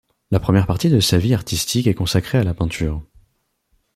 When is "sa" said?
0.99-1.19